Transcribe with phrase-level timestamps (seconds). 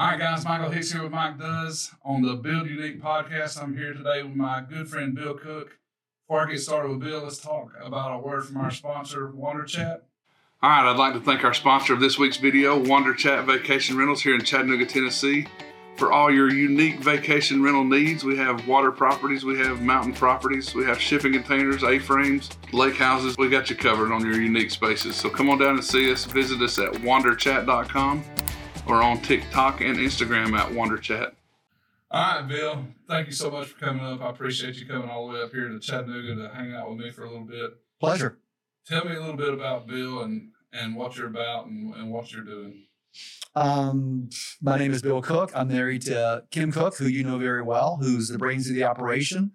[0.00, 3.62] All right, guys, Michael Hicks here with Mike Does on the Build Unique podcast.
[3.62, 5.76] I'm here today with my good friend Bill Cook.
[6.26, 9.64] Before I get started with Bill, let's talk about a word from our sponsor, Wander
[9.64, 10.04] Chat.
[10.62, 13.98] All right, I'd like to thank our sponsor of this week's video, Wander Chat Vacation
[13.98, 15.46] Rentals here in Chattanooga, Tennessee.
[15.96, 20.74] For all your unique vacation rental needs, we have water properties, we have mountain properties,
[20.74, 23.36] we have shipping containers, A-frames, lake houses.
[23.36, 25.14] We got you covered on your unique spaces.
[25.14, 26.24] So come on down and see us.
[26.24, 28.24] Visit us at wanderchat.com
[28.90, 31.32] or on TikTok and Instagram at wanderchat.
[32.10, 32.84] All right, Bill.
[33.08, 34.20] Thank you so much for coming up.
[34.20, 36.98] I appreciate you coming all the way up here to Chattanooga to hang out with
[36.98, 37.70] me for a little bit.
[38.00, 38.38] Pleasure.
[38.86, 42.32] Tell me a little bit about Bill and, and what you're about and, and what
[42.32, 42.86] you're doing.
[43.54, 44.28] Um,
[44.60, 45.52] my name is Bill Cook.
[45.54, 48.84] I'm married to Kim Cook, who you know very well, who's the brains of the
[48.84, 49.52] operation.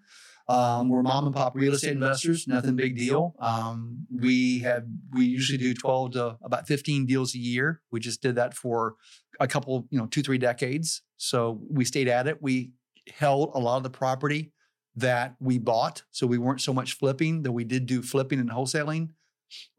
[0.47, 3.35] Um, we're mom and pop real estate investors, nothing big deal.
[3.39, 7.81] Um, we have we usually do 12 to about 15 deals a year.
[7.91, 8.95] We just did that for
[9.39, 11.01] a couple, you know, two, three decades.
[11.17, 12.41] So we stayed at it.
[12.41, 12.71] We
[13.11, 14.51] held a lot of the property
[14.95, 16.03] that we bought.
[16.11, 19.09] So we weren't so much flipping, though we did do flipping and wholesaling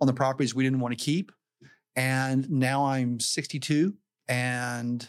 [0.01, 1.33] on the properties we didn't want to keep.
[1.95, 3.95] And now I'm 62
[4.29, 5.09] and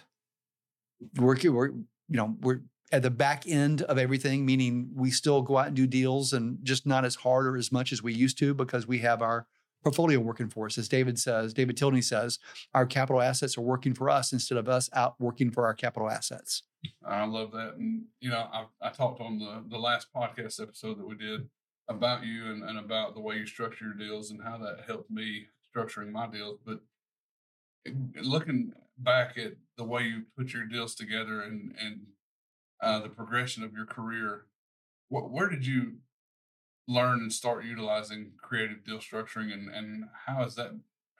[1.17, 5.57] we're, we're you know, we're at the back end of everything, meaning we still go
[5.57, 8.37] out and do deals and just not as hard or as much as we used
[8.39, 9.45] to because we have our
[9.83, 10.77] portfolio working for us.
[10.77, 12.39] As David says, David Tilney says,
[12.73, 16.09] our capital assets are working for us instead of us out working for our capital
[16.09, 16.63] assets.
[17.05, 17.75] I love that.
[17.77, 21.49] And, you know, I, I talked on the, the last podcast episode that we did
[21.89, 25.09] about you and, and about the way you structure your deals and how that helped
[25.11, 26.59] me structuring my deals.
[26.65, 26.79] But
[28.21, 32.01] looking back at the way you put your deals together and, and
[32.81, 34.45] uh, the progression of your career,
[35.09, 35.97] what, where did you
[36.87, 40.71] learn and start utilizing creative deal structuring and, and how has that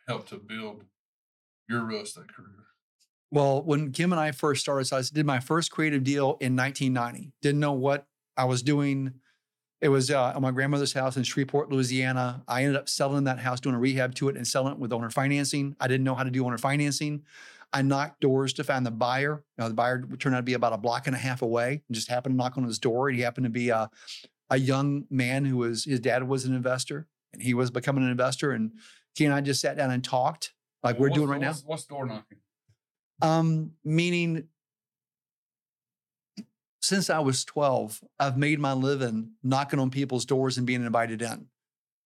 [0.08, 0.84] helped to build
[1.68, 2.68] your real estate career?
[3.30, 6.56] Well, when Kim and I first started, so I did my first creative deal in
[6.56, 7.34] 1990.
[7.42, 9.14] Didn't know what I was doing.
[9.82, 12.44] It was uh, my grandmother's house in Shreveport, Louisiana.
[12.48, 14.94] I ended up selling that house, doing a rehab to it, and selling it with
[14.94, 15.76] owner financing.
[15.80, 17.24] I didn't know how to do owner financing.
[17.74, 19.44] I knocked doors to find the buyer.
[19.58, 21.84] Now, the buyer turned out to be about a block and a half away.
[21.88, 23.10] And just happened to knock on his door.
[23.10, 23.90] He happened to be a,
[24.50, 28.10] a young man who was his dad was an investor, and he was becoming an
[28.10, 28.52] investor.
[28.52, 28.72] And
[29.16, 31.48] he and I just sat down and talked, like Well, we're doing right now.
[31.50, 32.38] what's- What's door knocking?
[33.22, 34.48] Um, meaning
[36.82, 41.22] since I was 12, I've made my living knocking on people's doors and being invited
[41.22, 41.48] in.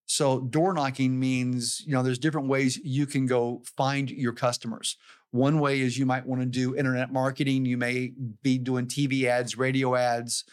[0.06, 4.96] So door knocking means, you know, there's different ways you can go find your customers.
[5.32, 7.64] One way is you might want to do internet marketing.
[7.64, 8.12] You may
[8.42, 10.44] be doing TV ads, radio ads,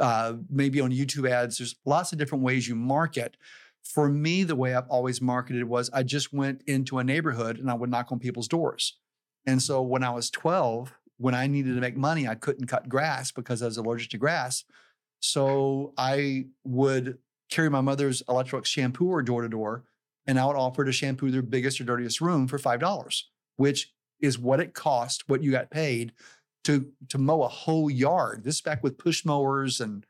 [0.00, 1.58] uh, maybe on YouTube ads.
[1.58, 3.36] There's lots of different ways you market.
[3.82, 7.68] For me, the way I've always marketed was I just went into a neighborhood and
[7.68, 8.96] I would knock on people's doors.
[9.44, 12.88] And so when I was 12, when I needed to make money, I couldn't cut
[12.88, 14.64] grass because I was allergic to grass.
[15.20, 17.18] So I would
[17.50, 19.84] carry my mother's electric shampooer door to door,
[20.26, 23.22] and I would offer to shampoo their biggest or dirtiest room for $5,
[23.56, 26.12] which is what it cost, what you got paid
[26.64, 28.42] to, to mow a whole yard.
[28.44, 30.04] This is back with push mowers and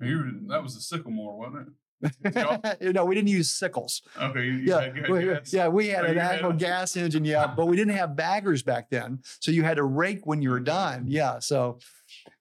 [0.00, 1.72] were, that was a sycamore, wasn't it?
[2.94, 4.02] no, we didn't use sickles.
[4.20, 4.44] Okay.
[4.62, 7.46] Yeah, had- had we, yeah, we had Oh, an had actual a- gas engine, yeah,
[7.46, 10.60] but we didn't have baggers back then, so you had to rake when you were
[10.60, 11.04] done.
[11.06, 11.78] Yeah, so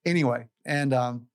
[0.05, 1.27] anyway, and um,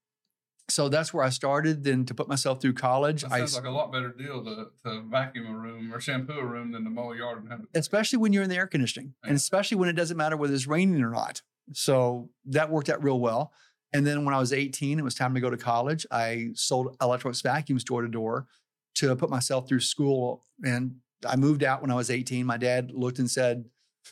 [0.70, 1.82] so that's where I started.
[1.84, 4.66] Then to put myself through college, That I sounds like a lot better deal to,
[4.84, 7.60] to vacuum a room or shampoo a room than to mow a yard and have
[7.60, 7.66] it.
[7.74, 10.66] especially when you're in the air conditioning, and especially when it doesn't matter whether it's
[10.66, 11.42] raining or not.
[11.72, 13.52] So that worked out real well.
[13.92, 16.06] And then when I was 18, it was time to go to college.
[16.10, 18.46] I sold Electrolux vacuums door to door
[18.96, 20.44] to put myself through school.
[20.62, 20.96] And
[21.26, 22.44] I moved out when I was 18.
[22.44, 23.64] My dad looked and said,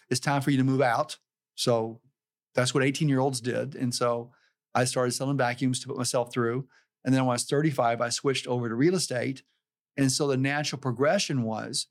[0.08, 1.18] It's time for you to move out.
[1.56, 2.00] So
[2.54, 3.74] that's what 18 year olds did.
[3.74, 4.30] And so
[4.76, 6.68] I started selling vacuums to put myself through.
[7.04, 9.42] And then when I was 35, I switched over to real estate.
[9.96, 11.86] And so the natural progression was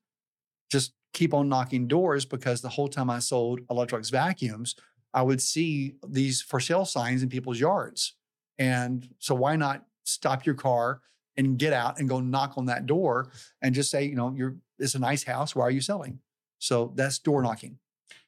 [0.71, 4.75] just keep on knocking doors because the whole time I sold Electrolux vacuums,
[5.13, 8.13] I would see these for sale signs in people's yards.
[8.59, 11.01] And so why not stop your car
[11.37, 13.31] and get out and go knock on that door
[13.61, 15.55] and just say, you know, you're it's a nice house.
[15.55, 16.19] Why are you selling?
[16.59, 17.77] So that's door knocking.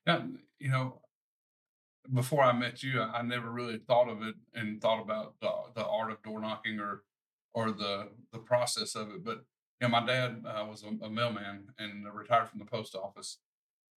[0.06, 0.26] Now,
[0.60, 1.02] you know,
[2.14, 5.86] before I met you, I, never really thought of it and thought about the, the
[5.86, 7.04] art of door knocking or
[7.54, 9.24] or the the process of it.
[9.24, 9.44] But
[9.82, 13.38] you know, my dad uh, was a, a mailman and retired from the post office,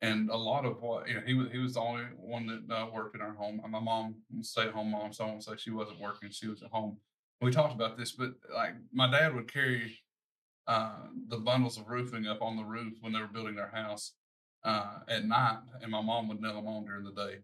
[0.02, 2.74] and a lot of what you know, he was he was the only one that
[2.74, 3.62] uh, worked in our home.
[3.70, 6.62] My mom stay at home mom, so I won't say she wasn't working; she was
[6.62, 6.98] at home.
[7.42, 10.00] We talked about this, but like my dad would carry
[10.68, 14.14] uh, the bundles of roofing up on the roof when they were building their house
[14.64, 17.38] uh, at night, and my mom would nail them on during the day.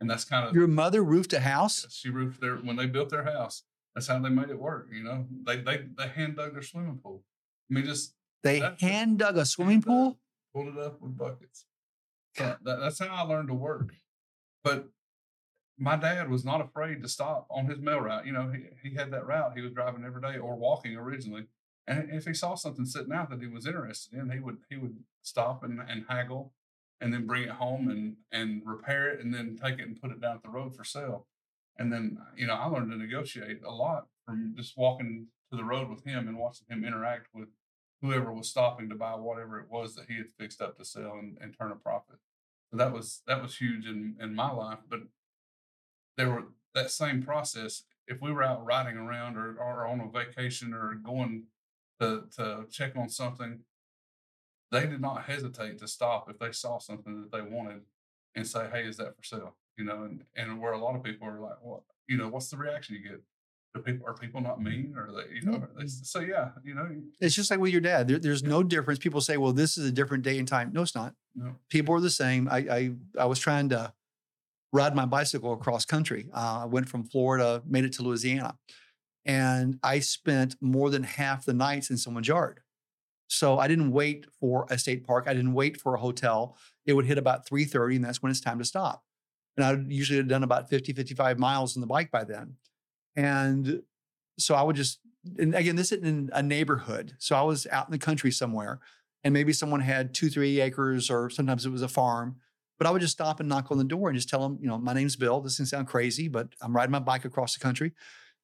[0.00, 1.86] And that's kind of Your mother roofed a house.
[1.90, 3.64] she roofed their when they built their house.
[3.94, 4.88] That's how they made it work.
[4.92, 7.24] You know, they they they hand dug their swimming pool.
[7.70, 10.18] I mean, just They hand dug a swimming pool.
[10.54, 11.64] pulled it up with buckets.
[12.38, 13.94] Yeah, that, that's how I learned to work.
[14.62, 14.88] But
[15.78, 18.26] my dad was not afraid to stop on his mail route.
[18.26, 21.46] You know, he, he had that route he was driving every day or walking originally.
[21.86, 24.76] And if he saw something sitting out that he was interested in, he would he
[24.76, 26.52] would stop and, and haggle
[27.00, 30.10] and then bring it home and and repair it and then take it and put
[30.10, 31.26] it down at the road for sale.
[31.78, 35.56] And then, uh, you know, I learned to negotiate a lot from just walking to
[35.56, 37.48] the road with him and watching him interact with
[38.02, 41.14] whoever was stopping to buy whatever it was that he had fixed up to sell
[41.18, 42.16] and, and turn a profit.
[42.70, 44.80] So that was that was huge in, in my life.
[44.88, 45.00] But
[46.16, 46.44] there were
[46.74, 47.84] that same process.
[48.06, 51.44] If we were out riding around or, or on a vacation or going
[52.00, 53.60] to, to check on something,
[54.70, 57.82] they did not hesitate to stop if they saw something that they wanted
[58.34, 59.56] and say, Hey, is that for sale?
[59.76, 62.48] You know, and, and where a lot of people are like, What you know, what's
[62.48, 63.20] the reaction you get?
[63.74, 66.88] Do people are people not mean or they you know, they, so yeah, you know,
[67.20, 68.08] It's just like with your dad.
[68.08, 68.98] There, there's no difference.
[68.98, 71.12] People say, "Well, this is a different day and time." No, it's not.
[71.34, 71.54] no.
[71.68, 72.48] People are the same.
[72.48, 73.92] I I, I was trying to
[74.72, 76.30] ride my bicycle across country.
[76.32, 78.56] Uh, I went from Florida, made it to Louisiana,
[79.26, 82.60] and I spent more than half the nights in someone's yard.
[83.28, 85.26] So I didn't wait for a state park.
[85.28, 86.56] I didn't wait for a hotel.
[86.86, 89.04] It would hit about 3:30, and that's when it's time to stop.
[89.56, 92.56] And I usually had done about 50, 55 miles on the bike by then.
[93.16, 93.82] And
[94.38, 95.00] so I would just,
[95.36, 97.14] and again, this is in a neighborhood.
[97.18, 98.80] So I was out in the country somewhere,
[99.24, 102.36] and maybe someone had two, three acres, or sometimes it was a farm.
[102.78, 104.68] But I would just stop and knock on the door and just tell them, you
[104.68, 105.40] know, my name's Bill.
[105.40, 107.92] This can sound crazy, but I'm riding my bike across the country.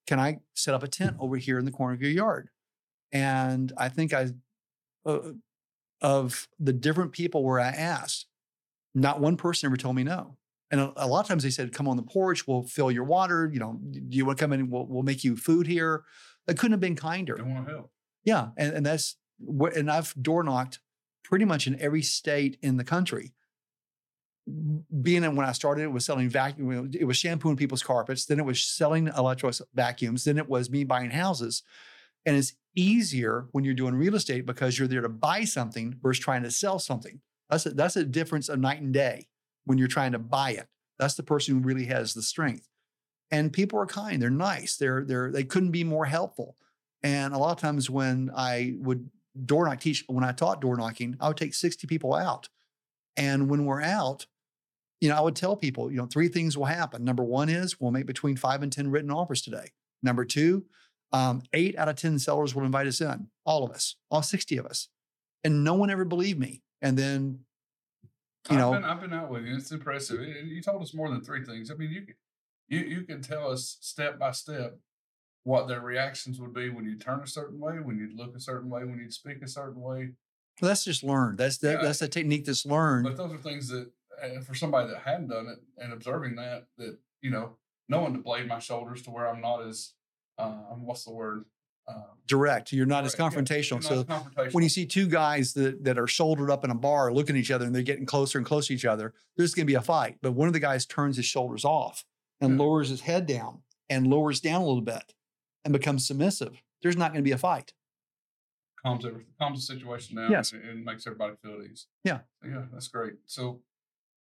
[0.08, 2.50] Can I set up a tent over here in the corner of your yard?
[3.12, 4.30] And I think I,
[5.04, 5.32] uh,
[6.00, 8.26] of the different people where I asked,
[8.94, 10.36] not one person ever told me no.
[10.70, 12.46] And a, a lot of times they said, "Come on the porch.
[12.46, 13.50] We'll fill your water.
[13.52, 14.70] You know, do you want to come in?
[14.70, 16.04] We'll, we'll make you food here."
[16.46, 17.36] That couldn't have been kinder.
[17.36, 17.90] They want to help.
[18.24, 20.80] Yeah, and, and that's what, and I've door knocked
[21.22, 23.32] pretty much in every state in the country.
[24.46, 26.90] Being in when I started, it was selling vacuum.
[26.92, 28.26] It was shampooing people's carpets.
[28.26, 30.24] Then it was selling Electrolux vacuums.
[30.24, 31.62] Then it was me buying houses.
[32.26, 36.22] And it's easier when you're doing real estate because you're there to buy something versus
[36.22, 37.20] trying to sell something.
[37.50, 39.28] That's a, that's a difference of night and day
[39.64, 40.66] when you're trying to buy it.
[40.98, 42.68] That's the person who really has the strength.
[43.30, 44.20] And people are kind.
[44.20, 44.76] They're nice.
[44.76, 46.56] They're they're they couldn't be more helpful.
[47.02, 49.10] And a lot of times when I would
[49.44, 52.48] door knock teach, when I taught door knocking, I would take 60 people out.
[53.16, 54.26] And when we're out,
[55.00, 57.04] you know, I would tell people, you know, three things will happen.
[57.04, 59.72] Number one is we'll make between five and 10 written offers today.
[60.02, 60.64] Number two,
[61.14, 64.56] um, eight out of 10 sellers will invite us in, all of us, all 60
[64.58, 64.88] of us.
[65.44, 66.62] And no one ever believed me.
[66.82, 67.40] And then,
[68.50, 69.56] you I've know, been, I've been out with you.
[69.56, 70.20] It's impressive.
[70.20, 71.70] It- you told us more than three things.
[71.70, 72.14] I mean, you can-
[72.68, 74.78] you you can tell us step by step
[75.44, 78.40] what their reactions would be when you turn a certain way, when you look a
[78.40, 80.14] certain way, when you speak a certain way.
[80.62, 81.36] well, that's just learned.
[81.38, 81.82] That's that, Yeah.
[81.82, 83.04] that's a technique that's learned.
[83.04, 83.90] But those are things that,
[84.22, 87.58] uh, for somebody that hadn't done it and observing that, that you know,
[87.88, 89.92] knowing to blade my shoulders to where I'm not as,
[90.38, 91.44] um, what's the word?
[91.86, 92.72] Um, direct.
[92.72, 93.34] You're not as correct.
[93.34, 93.72] Yeah, confrontational.
[93.72, 94.54] not so confrontational.
[94.54, 97.40] when you see two guys that, that are shouldered up in a bar looking at
[97.40, 99.74] each other and they're getting closer and closer to each other, there's going to be
[99.74, 100.16] a fight.
[100.22, 102.04] But one of the guys turns his shoulders off
[102.40, 102.58] and Yeah.
[102.64, 105.12] lowers his head down and lowers down a little bit
[105.62, 106.62] and becomes submissive.
[106.82, 107.74] There's not going to be a fight.
[108.82, 110.52] calms everything, calms the situation down, Yes.
[110.52, 111.86] and, and makes everybody feel at ease.
[112.02, 112.20] Yeah.
[112.44, 113.14] Yeah, that's great.
[113.26, 113.60] So,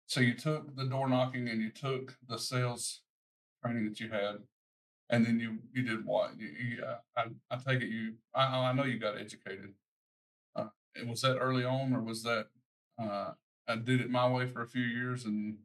[0.07, 3.01] so you took the door knocking and you took the sales
[3.63, 4.37] training that you had,
[5.11, 6.31] and then you you did what?
[6.39, 8.13] You, you, uh, I I take it you.
[8.33, 9.73] I I know you got educated.
[10.55, 10.65] Uh,
[11.07, 12.47] was that early on, or was that
[12.99, 13.31] uh,
[13.67, 15.57] I did it my way for a few years and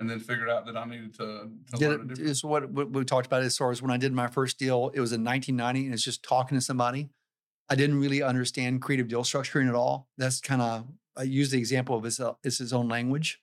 [0.00, 2.30] and then figured out that I needed to, to Did learn a it, different.
[2.30, 4.90] is what, what we talked about as far as when I did my first deal.
[4.94, 7.10] It was in 1990 and it's just talking to somebody.
[7.68, 10.08] I didn't really understand creative deal structuring at all.
[10.18, 13.40] That's kind of, I use the example of it's, a, it's his own language.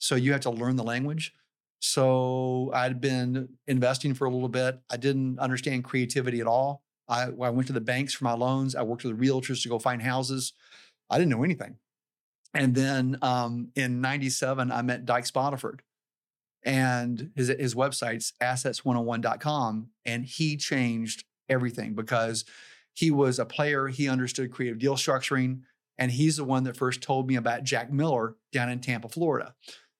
[0.00, 1.32] So you have to learn the language.
[1.82, 4.80] So I'd been investing for a little bit.
[4.88, 6.84] I didn't understand creativity at all.
[7.08, 8.76] I, I went to the banks for my loans.
[8.76, 10.52] I worked with realtors to go find houses.
[11.10, 11.78] I didn't know anything.
[12.54, 15.80] And then um, in 97, I met Dyches Boddiford
[16.62, 19.88] and his, his website's assets101.com.
[20.04, 22.44] And he changed everything because
[22.94, 23.88] he was a player.
[23.88, 25.62] He understood creative deal structuring.
[25.98, 29.56] And he's the one that first told me about Jack Miller down in Tampa, Florida.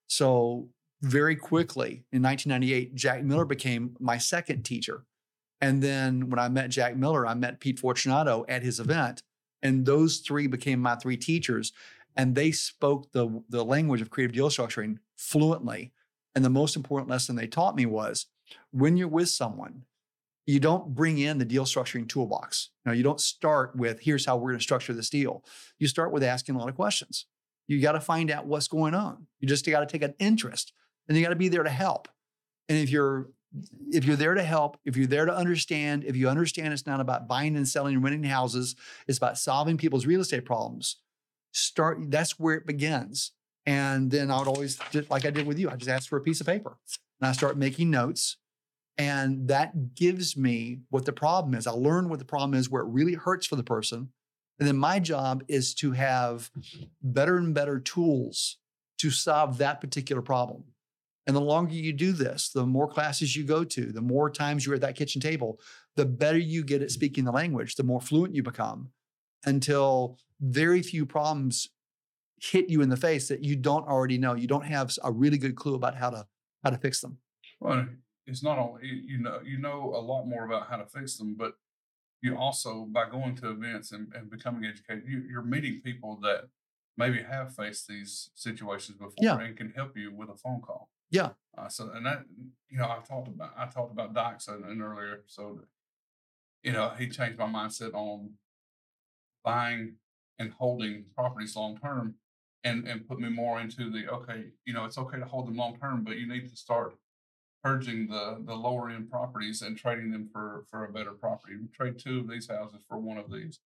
[0.06, 0.68] So
[1.02, 5.04] very quickly in 1998, Jack Miller became my second teacher.
[5.61, 9.23] And then when I met Jack Miller, I met Pete Fortunato at his event.
[9.62, 11.73] And those three became my three teachers.
[12.16, 15.92] And they spoke the, the language of creative deal structuring fluently.
[16.35, 18.26] And the most important lesson they taught me was
[18.71, 19.85] when you're with someone,
[20.47, 22.71] you don't bring in the deal structuring toolbox.
[22.85, 25.44] Now, you don't start with, here's how we're going to structure this deal.
[25.78, 27.26] You start with asking a lot of questions.
[27.68, 29.26] You got to find out what's going on.
[29.38, 30.73] You just got to take an interest
[31.09, 32.09] and you got to be there to help.
[32.68, 33.28] And if you're
[33.90, 37.00] if you're there to help, if you're there to understand, if you understand it's not
[37.00, 40.97] about buying and selling and renting houses, it's about solving people's real estate problems.
[41.52, 43.32] Start that's where it begins.
[43.66, 46.16] And then I would always just like I did with you, I just ask for
[46.16, 46.78] a piece of paper
[47.21, 48.38] and I start making notes.
[48.99, 51.66] And that gives me what the problem is.
[51.66, 54.11] I learn what the problem is, where it really hurts for the person.
[54.59, 56.50] And then my job is to have
[57.02, 58.59] better and better tools
[58.99, 60.64] to solve that particular problem.
[61.26, 64.67] And the longer you do this, the more classes you go to, the more times
[64.67, 65.61] you're at that kitchen table,
[65.95, 68.91] the better you get at speaking the language, the more fluent you become
[69.45, 71.69] until very few problems
[72.41, 74.35] hit you in the face that you don't already know.
[74.35, 76.26] You don't have a really good clue about how to
[76.64, 77.19] how to fix them.
[77.61, 77.87] Well,
[78.26, 81.37] it's not only you know you know a lot more about how to fix them,
[81.37, 81.55] but
[82.21, 86.45] you also by going to events and, and becoming educated, you, you're meeting people that
[86.97, 89.38] maybe have faced these situations before Yeah.
[89.38, 90.91] and can help you with a phone call.
[91.12, 91.31] Yeah.
[91.57, 92.25] Uh, so and that
[92.71, 95.61] you know I talked about I talked about Dyches in an earlier episode.
[96.64, 98.31] You know he changed my mindset on
[99.45, 99.97] buying
[100.38, 102.14] and holding properties long term,
[102.64, 104.47] and and put me more into the okay.
[104.64, 106.97] You know it's okay to hold them long term, but you need to start
[107.62, 111.57] purging the the lower end properties and trading them for for a better property.
[111.75, 113.61] Trade two of these houses for one of these,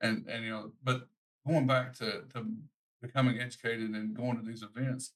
[0.00, 1.06] and and you know but
[1.46, 2.44] going back to to
[3.00, 5.12] becoming educated and going to these events,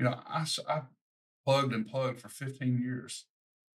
[0.00, 0.82] you know I I
[1.44, 3.26] plugged and plugged for 15 years.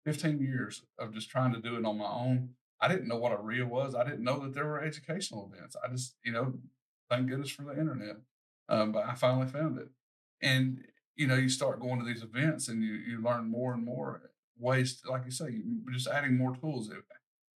[0.05, 2.50] 15 years of just trying to do it on my own.
[2.82, 3.96] I didn't know what a REIA was.
[3.96, 5.75] I didn't know that there were educational events.
[5.82, 6.53] I just, you know,
[7.10, 8.17] thank goodness for the internet.
[8.67, 9.88] Um, but I finally found it.
[10.41, 10.84] And,
[11.15, 14.29] you know, you start going to these events and you, you learn more and more
[14.60, 15.62] ways, to, like you say,
[15.93, 16.91] just adding more tools.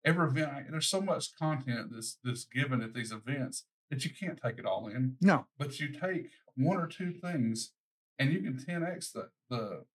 [0.04, 4.12] Every event, I- there's so much content that's, that's given at these events that you
[4.12, 5.46] can't take it all in No.
[5.58, 7.72] but you take one or two things
[8.20, 9.86] and you can 10x the the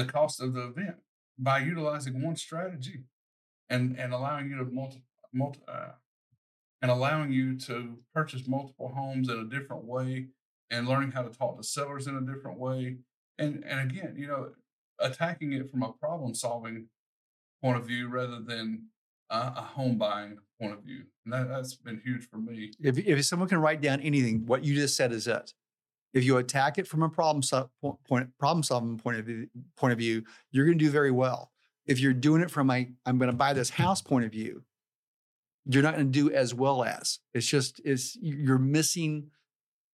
[0.00, 0.96] the cost of the event
[1.38, 3.04] by utilizing one strategy
[3.68, 5.02] and and allowing you to multi,
[5.32, 5.92] multi uh,
[6.82, 10.28] and allowing you to purchase multiple homes in a different way
[10.70, 12.96] and learning how to talk to sellers in a different way.
[13.38, 14.50] And and again you know
[14.98, 16.86] attacking it from a problem solving
[17.62, 18.86] point of view rather than
[19.30, 21.04] uh, a home buying point of view.
[21.24, 22.72] And that, that's been huge for me.
[22.80, 25.54] If, if someone can write down anything, what you just said is it.
[26.12, 27.42] If you attack it from a problem
[27.80, 31.10] po- point, problem solving point of view, point of view, you're going to do very
[31.10, 31.52] well.
[31.86, 33.82] If you're doing it from a I'm going to buy this mm-hmm.
[33.82, 34.62] house point of view,
[35.66, 37.18] you're not going to do as well as.
[37.34, 39.30] It's just it's you're missing.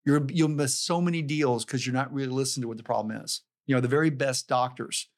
[0.04, 3.16] You're you'll miss so many deals because you're not really listening to what the problem
[3.22, 3.42] is.
[3.66, 5.08] You know, the very best doctors,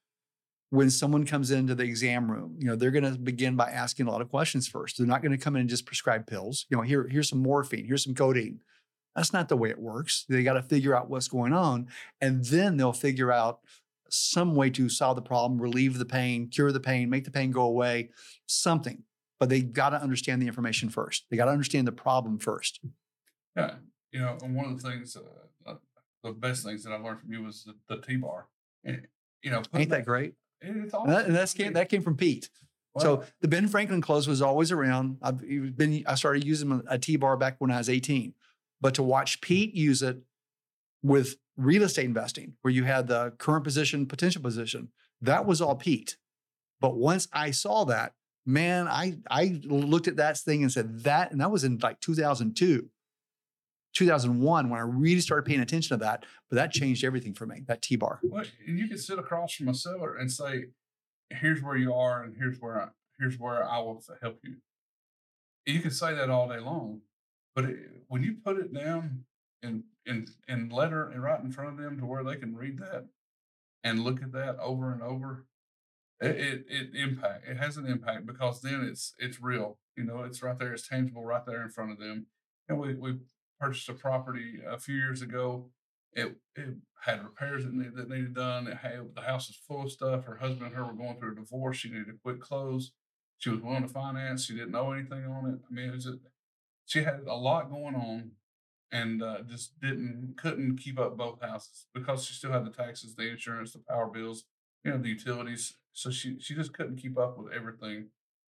[0.70, 4.06] when someone comes into the exam room, you know, they're going to begin by asking
[4.06, 4.96] a lot of questions first.
[4.96, 6.66] They're not going to come in and just prescribe pills.
[6.70, 8.60] You know, here, here's some morphine, here's some codeine.
[9.18, 10.24] That's not the way it works.
[10.28, 11.88] They got to figure out what's going on.
[12.20, 13.58] And then they'll figure out
[14.08, 17.50] some way to solve the problem, relieve the pain, cure the pain, make the pain
[17.50, 18.10] go away,
[18.46, 19.02] something.
[19.40, 21.26] But they got to understand the information first.
[21.30, 22.78] They got to understand the problem first.
[23.56, 23.74] Yeah,
[24.12, 25.74] you know, and one of the things, uh, uh,
[26.22, 28.46] the best things that I learned from you was the, the T bar.
[28.84, 29.08] And
[29.42, 30.34] you know, Ain't that great?
[30.60, 31.10] it- It's And, awesome.
[31.10, 32.50] that, and that's came, that came from Pete.
[32.98, 35.18] So the Ben Franklin close was always around.
[35.22, 35.38] I've
[35.76, 38.34] been I started using a T bar back when I was 18.
[38.80, 40.18] But to watch Pete use it
[41.02, 45.74] with real estate investing, where you had the current position, potential position, that was all
[45.74, 46.16] Pete.
[46.80, 48.12] But once I saw that,
[48.46, 52.00] man, I I looked at that thing and said that, and that was in like
[52.00, 52.88] 2002,
[53.94, 56.24] 2001 when I really started paying attention to that.
[56.48, 57.64] But that changed everything for me.
[57.66, 58.20] That T bar.
[58.22, 60.66] well, and you can sit across from a seller and say,
[61.30, 64.56] "Here's where you are, and here's where I, here's where I will help you."
[65.66, 67.02] You can say that all day long,
[67.58, 69.24] but it, when you put it down
[69.64, 72.78] in in in letter and right in front of them to where they can read
[72.78, 73.06] that
[73.82, 75.44] and look at that over and over,
[76.20, 79.76] it it, it impact it has an impact because then it's it's real.
[79.96, 82.26] You know, it's right there, it's tangible right there in front of them.
[82.68, 83.16] And we we
[83.58, 85.70] purchased a property a few years ago.
[86.12, 88.68] It it had repairs that, need, that needed done.
[88.68, 90.26] It had the house was full of stuff.
[90.26, 91.78] Her husband and her were going through a divorce.
[91.78, 92.92] She needed to quit clothes.
[93.38, 94.44] She was willing to finance.
[94.44, 95.58] She didn't know anything on it.
[95.68, 96.18] I mean, it was a,
[96.88, 98.30] she had a lot going on,
[98.90, 103.14] and uh, just didn't couldn't keep up both houses because she still had the taxes,
[103.14, 104.44] the insurance, the power bills,
[104.82, 105.74] you know, the utilities.
[105.92, 108.08] So she she just couldn't keep up with everything.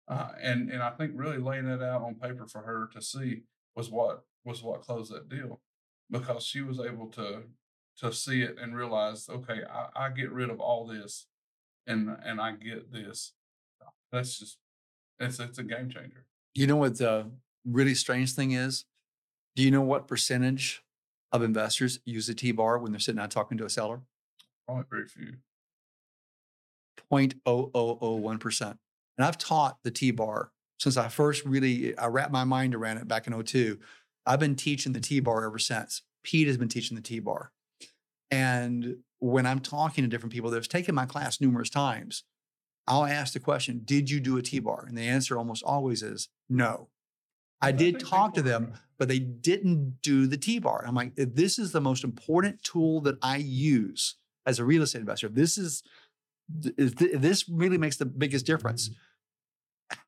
[0.07, 3.41] Uh, and and I think really laying that out on paper for her to see
[3.75, 5.59] was what was what closed that deal
[6.11, 7.43] because she was able to
[7.97, 11.25] to see it and realize, okay, I, I get rid of all this,
[11.87, 13.33] and and I get this.
[14.11, 14.57] That's just
[15.19, 16.25] it's it's a game changer.
[16.53, 17.31] You know what the
[17.65, 18.85] really strange thing is?
[19.55, 20.83] Do you know what percentage
[21.31, 24.01] of investors use a T bar when they're sitting out talking to a seller?
[24.65, 25.33] Probably very few.
[27.11, 28.61] 0.0001%.
[29.17, 32.97] And I've taught the T bar since I first really I wrapped my mind around
[32.97, 33.79] it back in 02.
[34.25, 36.03] I've been teaching the T bar ever since.
[36.23, 37.51] Pete has been teaching the T bar.
[38.31, 42.23] And when I'm talking to different people that have taken my class numerous times,
[42.87, 44.85] I'll ask the question, Did you do a T bar?
[44.87, 46.89] And the answer almost always is no.
[47.61, 50.83] I did talk to them, but they didn't do the T bar.
[50.87, 54.99] I'm like, this is the most important tool that I use as a real estate
[54.99, 55.29] investor.
[55.29, 55.83] This is,
[56.47, 58.89] this really makes the biggest difference.
[58.89, 58.95] Mm-hmm.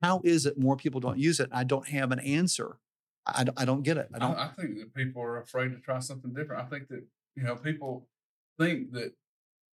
[0.03, 1.50] How is it more people don't use it?
[1.51, 2.77] I don't have an answer.
[3.25, 4.10] I, I don't get it.
[4.13, 4.38] I don't.
[4.38, 6.63] I, I think that people are afraid to try something different.
[6.63, 7.03] I think that
[7.36, 8.08] you know people
[8.60, 9.13] think that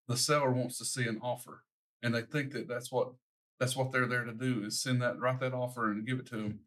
[0.06, 1.62] the seller wants to see an offer,
[2.02, 3.12] and they think that that's what
[3.58, 6.26] that's what they're there to do is send that write that offer and give it
[6.26, 6.60] to them.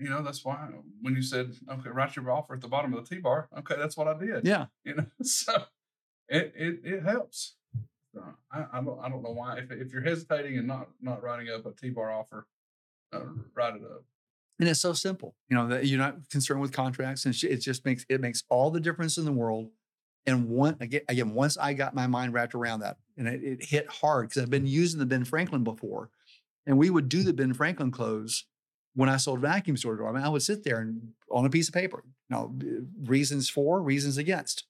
[0.00, 0.68] You know, that's why
[1.02, 3.76] when you said, "Okay, write your offer at the bottom of the T bar," okay,
[3.76, 4.46] that's what I did.
[4.46, 4.66] Yeah.
[4.84, 5.52] You know, so
[6.28, 7.56] it it, it helps.
[8.52, 11.48] I, I don't I don't know why if if you're hesitating and not not writing
[11.50, 12.46] up a T bar offer,
[13.12, 13.20] uh,
[13.54, 14.04] write it up.
[14.60, 17.84] And it's so simple, you know, that you're not concerned with contracts, and it just
[17.84, 19.70] makes it makes all the difference in the world.
[20.26, 23.64] And one again, again, once I got my mind wrapped around that, and it, it
[23.64, 26.10] hit hard because I've been using the Ben Franklin before,
[26.66, 28.44] and we would do the Ben Franklin close
[28.94, 30.08] when I sold vacuum store door.
[30.08, 32.84] I mean, I would sit there and on a piece of paper, you know, uh,
[33.04, 34.64] reasons for, reasons against.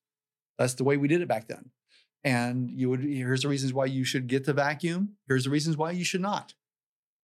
[0.59, 1.71] That's the way we did it back then.
[2.23, 5.16] And you would here's the reasons why you should get the vacuum.
[5.28, 6.54] Here's the reasons why you should not.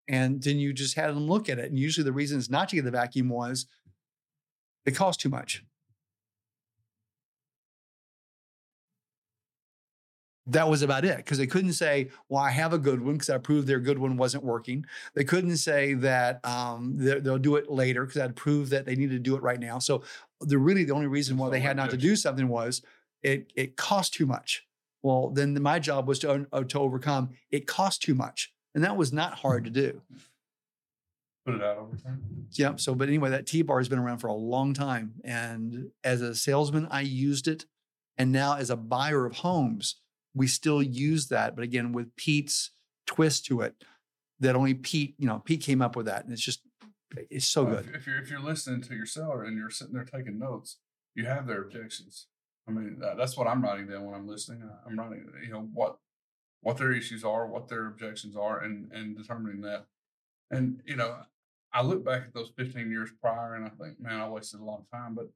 [0.08, 1.70] And then you just had them look at it.
[1.70, 3.66] And usually the reasons not to get the vacuum was
[4.84, 5.64] it cost too much.
[10.52, 13.30] That was about it because they couldn't say, "Well, I have a good one because
[13.30, 17.70] I proved their good one wasn't working." They couldn't say that um, they'll do it
[17.70, 19.78] later because I'd proved that they needed to do it right now.
[19.78, 20.02] So,
[20.40, 22.82] the really the only reason why they had not to do something was
[23.22, 24.66] it it cost too much.
[25.02, 28.52] Well, then my job was to uh, to overcome it cost too much.
[28.74, 30.02] And that was not hard to do.
[31.44, 32.22] Put it out over time.
[32.52, 32.76] Yeah.
[32.76, 35.14] So, but anyway, that T bar has been around for a long time.
[35.24, 37.66] And as a salesman, I used it.
[38.18, 39.96] And now as a buyer of homes,
[40.34, 41.54] we still use that.
[41.54, 42.70] But again, with Pete's
[43.06, 43.74] twist to it,
[44.40, 46.24] that only Pete, you know, Pete came up with that.
[46.24, 46.60] And it's just,
[47.30, 47.94] it's so well, good.
[47.94, 50.78] If you're, if you're listening to your seller and you're sitting there taking notes,
[51.14, 52.26] you have their objections.
[52.68, 54.62] I mean, that's what I'm writing down when I'm listening.
[54.86, 55.96] I'm writing, you know, what
[56.62, 59.86] what their issues are, what their objections are, and and determining that.
[60.50, 61.16] And you know,
[61.72, 64.64] I look back at those 15 years prior, and I think, man, I wasted a
[64.64, 65.14] lot of time.
[65.14, 65.30] But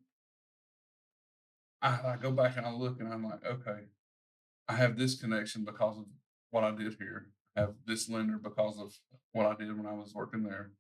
[1.83, 3.81] I, I go back and I look, and I'm like, okay,
[4.69, 6.07] I have this connection because of
[6.51, 7.27] what I did here.
[7.57, 8.93] I have this lender because of
[9.33, 10.71] what I did when I was working there,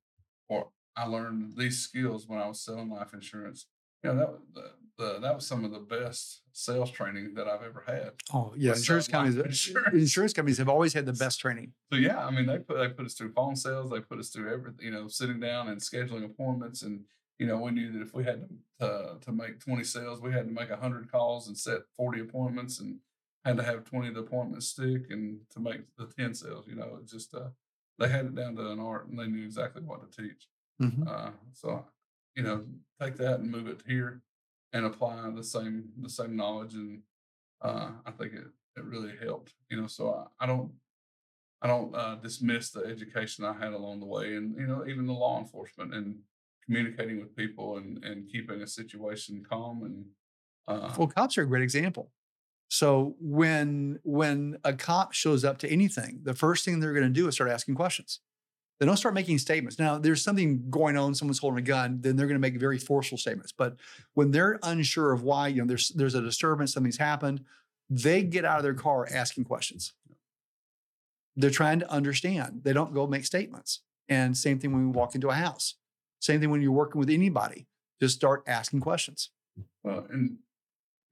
[0.48, 3.66] or I learned these skills when I was selling life insurance
[4.04, 7.62] you know, that the, the, that was some of the best sales training that I've
[7.62, 8.12] ever had.
[8.32, 9.38] Oh yeah, insurance companies.
[9.38, 9.94] Uh, insurance.
[9.94, 11.72] insurance companies have always had the best training.
[11.92, 13.90] So yeah, I mean they put they put us through phone sales.
[13.90, 14.84] They put us through everything.
[14.84, 17.00] You know, sitting down and scheduling appointments, and
[17.38, 20.32] you know we knew that if we had to to, to make twenty sales, we
[20.32, 22.98] had to make hundred calls and set forty appointments, and
[23.44, 26.66] had to have twenty of the appointments stick, and to make the ten sales.
[26.66, 27.48] You know, it just uh,
[27.98, 30.48] they had it down to an art, and they knew exactly what to teach.
[30.82, 31.04] Mm-hmm.
[31.08, 31.84] Uh, so
[32.34, 32.64] you know,
[33.00, 34.22] take that and move it here
[34.72, 37.00] and apply the same the same knowledge and
[37.62, 39.54] uh, I think it it really helped.
[39.70, 40.72] You know, so I, I don't
[41.62, 45.06] I don't uh, dismiss the education I had along the way, and you know, even
[45.06, 46.18] the law enforcement and
[46.64, 50.04] communicating with people and and keeping a situation calm and.
[50.66, 52.10] Uh, well, cops are a great example.
[52.74, 57.08] So when when a cop shows up to anything, the first thing they're going to
[57.08, 58.18] do is start asking questions.
[58.80, 59.78] They don't start making statements.
[59.78, 62.80] Now, there's something going on, someone's holding a gun, then they're going to make very
[62.80, 63.52] forceful statements.
[63.52, 63.76] But
[64.14, 67.44] when they're unsure of why, you know, there's there's a disturbance, something's happened,
[67.88, 69.92] they get out of their car asking questions.
[71.36, 72.62] They're trying to understand.
[72.64, 73.82] They don't go make statements.
[74.08, 75.76] And same thing when we walk into a house.
[76.18, 77.68] Same thing when you're working with anybody.
[78.00, 79.30] Just start asking questions.
[79.84, 80.38] Well, and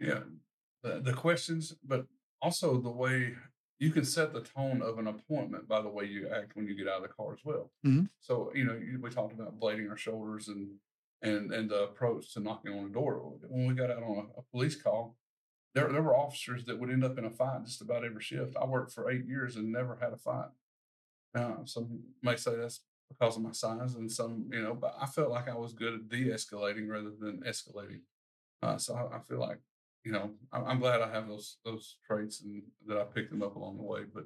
[0.01, 0.23] yeah,
[0.83, 2.07] the, the questions, but
[2.41, 3.35] also the way
[3.79, 6.77] you can set the tone of an appointment by the way you act when you
[6.77, 7.73] get out of the car as well.
[7.85, 8.05] Mm-hmm.
[8.21, 10.69] So, you know, we talked about blading our shoulders and
[11.23, 13.33] and and the approach to knocking on a door.
[13.49, 15.17] When we got out on a, a police call,
[15.75, 18.57] there there were officers that would end up in a fight just about every shift.
[18.61, 20.51] I worked for eight years and never had a fight.
[21.35, 25.07] Uh, some may say that's because of my size, and some, you know, but I
[25.07, 28.01] felt like I was good at de-escalating rather than escalating.
[28.63, 29.59] Uh, so I, I, feel like
[30.05, 33.43] you know, I'm, I'm glad I have those those traits and that I picked them
[33.43, 34.01] up along the way.
[34.13, 34.25] But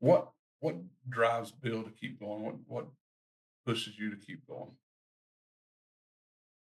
[0.00, 0.76] what what
[1.08, 2.42] drives Bill to keep going?
[2.42, 2.86] What what
[3.66, 4.72] pushes you to keep going?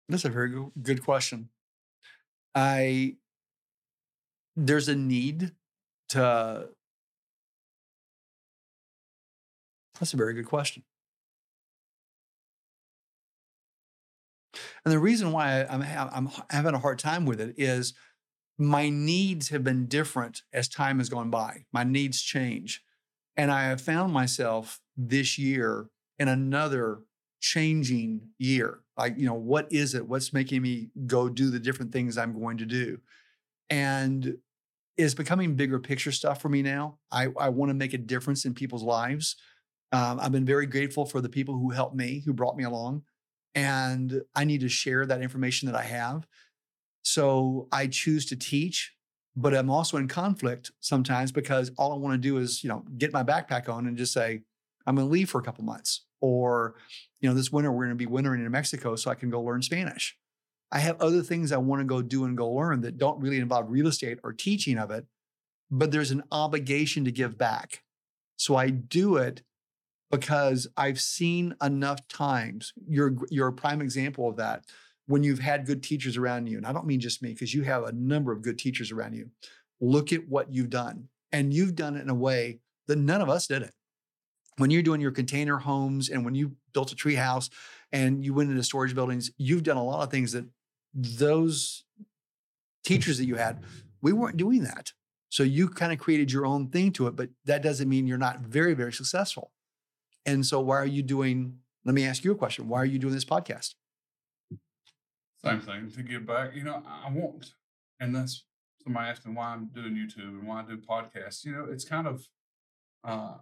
[0.08, 1.48] That's a very good, good question.
[2.54, 3.16] I
[4.56, 5.52] there's a need
[6.10, 6.66] to mm-hmm.
[10.00, 10.82] That's a very good question.
[14.84, 17.94] And the reason why I'm, I'm having a hard time with it is
[18.58, 21.64] my needs have been different as time has gone by.
[21.72, 22.82] My needs change.
[23.36, 27.00] And I have found myself this year in another
[27.40, 28.80] changing year.
[28.96, 30.06] Like, you know, what is it?
[30.06, 32.98] What's making me go do the different things I'm going to do?
[33.70, 34.36] And
[34.96, 36.98] it's becoming bigger picture stuff for me now.
[37.10, 39.36] I, I want to make a difference in people's lives.
[39.92, 43.02] Um, I've been very grateful for the people who helped me, who brought me along
[43.54, 46.26] and I need to share that information that I have.
[47.02, 48.94] So I choose to teach,
[49.36, 52.84] but I'm also in conflict sometimes because all I want to do is, you know,
[52.96, 54.40] get my backpack on and just say,
[54.86, 56.04] I'm going to leave for a couple months.
[56.20, 56.76] Or,
[57.20, 59.42] you know, this winter we're going to be wintering in Mexico so I can go
[59.42, 60.16] learn Spanish.
[60.70, 63.38] I have other things I want to go do and go learn that don't really
[63.38, 65.04] involve real estate or teaching of it,
[65.70, 67.82] but there's an obligation to give back.
[68.36, 69.42] So I do it
[70.12, 72.72] because I've seen enough times.
[72.86, 74.64] You're you're a prime example of that
[75.06, 76.58] when you've had good teachers around you.
[76.58, 79.14] And I don't mean just me, because you have a number of good teachers around
[79.14, 79.30] you.
[79.80, 81.08] Look at what you've done.
[81.32, 83.72] And you've done it in a way that none of us did it.
[84.58, 87.48] When you're doing your container homes and when you built a tree house
[87.90, 90.44] and you went into storage buildings, you've done a lot of things that
[90.94, 91.84] those
[92.84, 93.62] teachers that you had,
[94.02, 94.92] we weren't doing that.
[95.30, 98.18] So you kind of created your own thing to it, but that doesn't mean you're
[98.18, 99.51] not very, very successful.
[100.24, 101.58] And so, why are you doing?
[101.84, 102.68] Let me ask you a question.
[102.68, 103.74] Why are you doing this podcast?
[105.44, 106.54] Same thing to give back.
[106.54, 107.54] You know, I want,
[107.98, 108.44] and that's
[108.84, 111.44] somebody asked me why I'm doing YouTube and why I do podcasts.
[111.44, 112.28] You know, it's kind of
[113.02, 113.34] uh,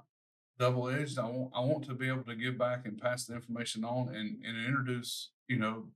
[0.59, 1.19] double edged.
[1.19, 4.09] I want I want to be able to give back and pass the information on
[4.09, 5.88] and, and introduce, you know,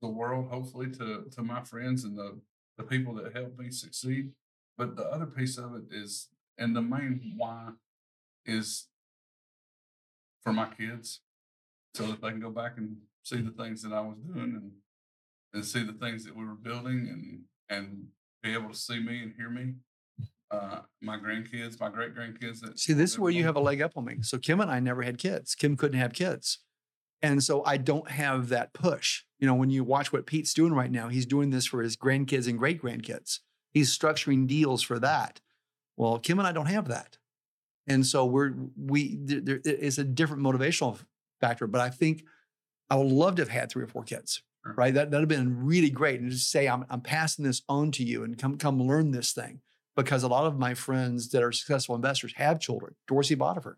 [0.00, 2.38] the world hopefully to to my friends and the
[2.76, 4.32] the people that helped me succeed.
[4.76, 7.70] But the other piece of it is, and the main why
[8.46, 8.86] is
[10.42, 11.20] for my kids
[11.94, 14.70] so that they can go back and see the things that I was doing and
[15.54, 18.06] and see the things that we were building and and
[18.42, 19.74] be able to see me and hear me.
[20.50, 22.78] Uh, my grandkids, my great grandkids.
[22.78, 24.18] See, this is where you have a leg up on me.
[24.22, 25.54] So Kim and I never had kids.
[25.54, 26.60] Kim couldn't have kids,
[27.20, 29.24] and so I don't have that push.
[29.38, 31.96] You know, when you watch what Pete's doing right now, he's doing this for his
[31.96, 33.40] grandkids and great grandkids.
[33.72, 35.40] He's structuring deals for that.
[35.96, 37.18] Well, Kim and I don't have that.
[37.88, 40.98] And so we're we there is a different motivational
[41.40, 42.24] factor, but I think
[42.90, 44.74] I would love to have had three or four kids, sure.
[44.74, 44.92] right?
[44.92, 48.04] That that'd have been really great, and just say I'm I'm passing this on to
[48.04, 49.60] you, and come come learn this thing,
[49.96, 52.94] because a lot of my friends that are successful investors have children.
[53.06, 53.76] Dorsey Boddiford,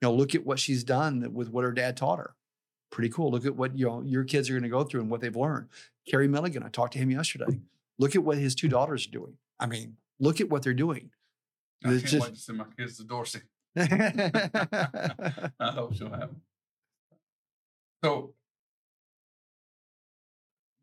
[0.00, 2.34] you know, look at what she's done with what her dad taught her.
[2.90, 3.30] Pretty cool.
[3.30, 5.34] Look at what you know your kids are going to go through and what they've
[5.34, 5.68] learned.
[6.06, 7.60] Kerry Milligan, I talked to him yesterday.
[7.98, 9.38] Look at what his two daughters are doing.
[9.58, 11.10] I mean, look at what they're doing.
[11.88, 13.40] I can't just, wait to send my kids to Dorsey.
[13.76, 16.42] I hope she'll have them.
[18.04, 18.34] So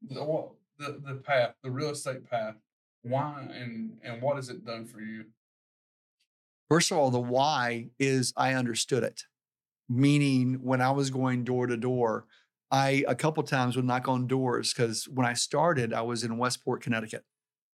[0.07, 2.55] the, the the path, the real estate path,
[3.01, 5.25] why and and what has it done for you?
[6.69, 9.23] First of all, the why is I understood it.
[9.89, 12.25] Meaning when I was going door to door,
[12.71, 16.37] I a couple times would knock on doors because when I started, I was in
[16.37, 17.23] Westport, Connecticut.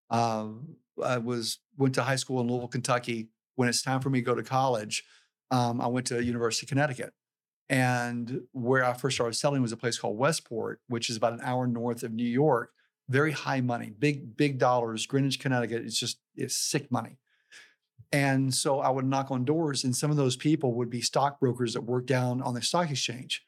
[0.09, 3.29] Um, I was went to high school in Louisville, Kentucky.
[3.55, 5.03] When it's time for me to go to college,
[5.51, 7.13] um, I went to University of Connecticut.
[7.69, 11.41] And where I first started selling was a place called Westport, which is about an
[11.43, 12.71] hour north of New York.
[13.09, 15.05] Very high money, big, big dollars.
[15.05, 17.17] Greenwich, Connecticut, it's just it's sick money.
[18.11, 21.73] And so I would knock on doors, and some of those people would be stockbrokers
[21.73, 23.45] that worked down on the stock exchange.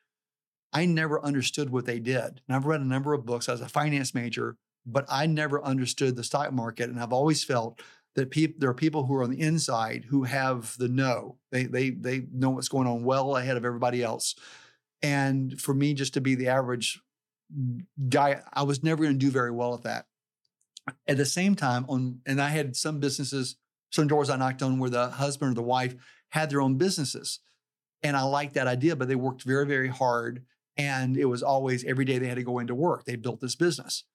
[0.71, 2.41] I never understood what they did.
[2.47, 3.49] And I've read a number of books.
[3.49, 6.89] I was a finance major, but I never understood the stock market.
[6.89, 7.81] And I've always felt
[8.15, 11.37] that people there are people who are on the inside who have the know.
[11.51, 14.35] They they they know what's going on well ahead of everybody else.
[15.01, 16.99] And for me, just to be the average
[18.09, 20.05] guy, I was never going to do very well at that.
[21.07, 23.55] At the same time, on and I had some businesses,
[23.91, 25.95] some doors I knocked on where the husband or the wife
[26.29, 27.39] had their own businesses.
[28.03, 30.43] And I liked that idea, but they worked very, very hard.
[30.75, 33.05] And it was always every day they had to go into work.
[33.05, 34.05] They built this business.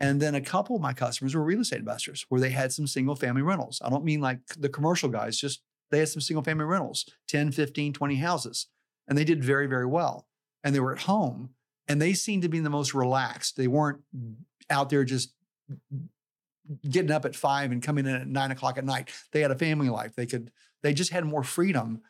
[0.00, 2.86] And then a couple of my customers were real estate investors where they had some
[2.86, 3.80] single family rentals.
[3.84, 7.52] I don't mean like the commercial guys, just they had some single family rentals, 10,
[7.52, 8.66] 15, 20 houses.
[9.06, 10.26] And they did very, very well.
[10.64, 11.50] And they were at home
[11.86, 13.56] and they seemed to be the most relaxed.
[13.56, 14.00] They weren't
[14.70, 15.32] out there just
[16.88, 19.10] getting up at five and coming in at nine o'clock at night.
[19.32, 20.16] They had a family life.
[20.16, 20.50] They could,
[20.82, 22.00] they just had more freedom.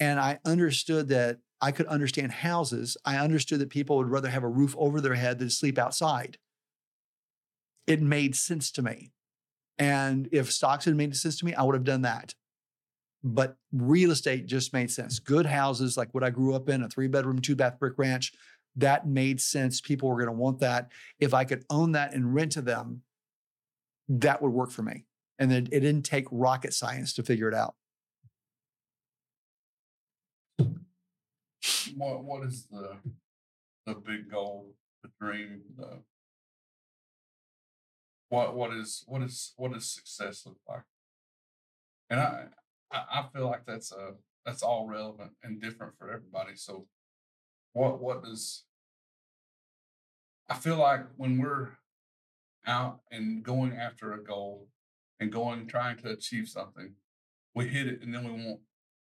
[0.00, 2.96] And I understood that I could understand houses.
[3.04, 6.38] I understood that people would rather have a roof over their head than sleep outside.
[7.88, 9.12] It made sense to me.
[9.78, 12.34] And if stocks had made sense to me, I would have done that.
[13.24, 15.18] But real estate just made sense.
[15.18, 18.32] Good houses, like what I grew up in, a three bedroom, two bath brick ranch,
[18.76, 19.80] that made sense.
[19.80, 20.92] People were going to want that.
[21.18, 23.02] If I could own that and rent to them,
[24.08, 25.04] that would work for me.
[25.38, 27.74] And then it didn't take rocket science to figure it out.
[31.96, 32.98] What what is the
[33.86, 36.00] the big goal, the dream, the
[38.28, 40.82] what what is what is what does success look like?
[42.10, 42.46] And I
[42.90, 44.12] I feel like that's a
[44.44, 46.56] that's all relevant and different for everybody.
[46.56, 46.86] So
[47.72, 48.64] what what does
[50.48, 51.70] I feel like when we're
[52.66, 54.68] out and going after a goal
[55.20, 56.94] and going trying to achieve something,
[57.54, 58.60] we hit it and then we won't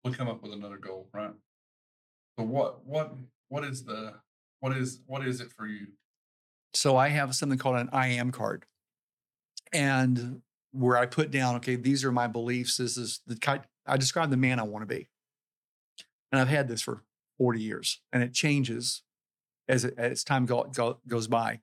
[0.04, 1.34] we come up with another goal, right?
[2.38, 3.14] So what what
[3.50, 4.16] what is the
[4.60, 5.88] what is what is it for you?
[6.74, 8.66] So I have something called an I am card.
[9.74, 12.78] And where I put down, okay, these are my beliefs.
[12.78, 15.10] This is the I describe the man I want to be.
[16.32, 17.04] And I've had this for
[17.38, 19.04] 40 years and it changes
[19.68, 21.60] as, it, as time go, go, goes by.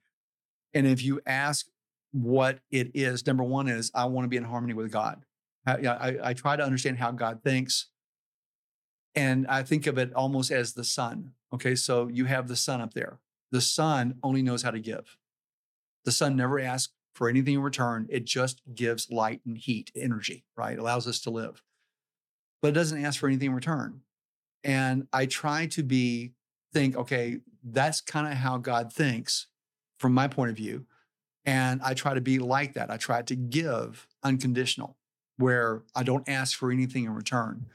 [0.74, 1.66] And if you ask
[2.12, 5.24] what it is, number one is I want to be in harmony with God.
[5.66, 7.88] I, I, I try to understand how God thinks.
[9.14, 11.32] And I think of it almost as the sun.
[11.52, 13.18] Okay, so you have the sun up there.
[13.50, 15.16] The sun only knows how to give.
[16.04, 18.06] The sun never asks for anything in return.
[18.08, 20.72] It just gives light and heat, energy, right?
[20.72, 21.62] It allows us to live.
[22.62, 24.00] But it doesn't ask for anything in return.
[24.64, 26.32] And I try to be,
[26.72, 29.48] think, okay, that's kind of how God thinks
[29.98, 30.86] from my point of view.
[31.44, 32.90] And I try to be like that.
[32.90, 34.96] I try to give unconditional,
[35.36, 37.66] where I don't ask for anything in return.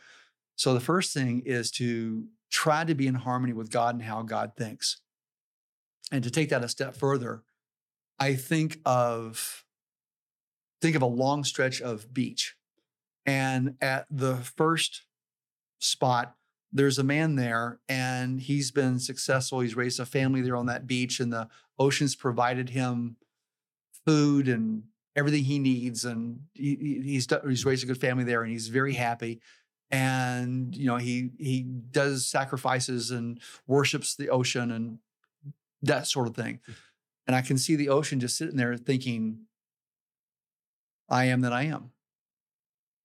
[0.55, 4.23] So the first thing is to try to be in harmony with God and how
[4.23, 5.01] God thinks.
[6.12, 7.43] And to take that a step further,
[8.19, 9.65] I think of
[10.82, 12.56] think of a long stretch of beach.
[13.25, 15.04] And at the first
[15.80, 16.36] spot,
[16.71, 19.62] there's a man there and he's been successful.
[19.62, 21.47] He's raised a family there on that beach, and the
[21.80, 23.15] ocean's provided him
[24.06, 24.84] food and
[25.15, 26.06] everything he needs.
[26.06, 29.41] And he, he's, he's raised a good family there and he's very happy
[29.91, 34.99] and you know he he does sacrifices and worships the ocean and
[35.82, 36.71] that sort of thing hmm.
[37.27, 39.39] And i can see the ocean just sitting there thinking
[41.09, 41.91] i am that i am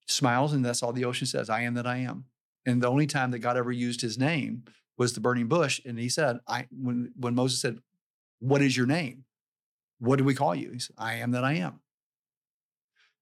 [0.07, 2.25] smiles and that's all the ocean says i am that i am
[2.67, 4.65] and the only time that god ever used his name
[4.99, 7.79] was the burning bush and he said i when when moses said
[8.41, 9.25] what is your name
[9.99, 11.81] what do we call you he said i am that i am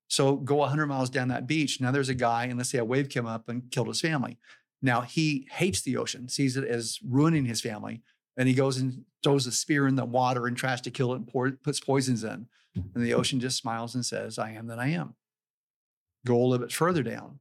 [0.09, 1.81] so go 100 miles down that beach.
[1.81, 4.39] Now there's a guy, and let's say a wave came up and killed his family.
[4.81, 8.03] Now he hates the ocean, sees it as ruining his family,
[8.37, 11.17] and he goes and throws a spear in the water and tries to kill it
[11.17, 12.47] and pour, puts poisons in.
[12.75, 15.15] And the ocean just smiles and says, I am that I am.
[16.25, 17.41] Go a little bit further down.